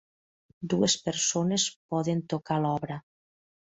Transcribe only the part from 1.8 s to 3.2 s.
poden tocar l'obra.